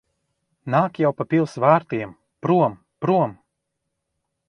[0.75, 2.17] Nāk jau pa pils vārtiem.
[2.47, 2.83] Prom!
[3.07, 3.41] Prom!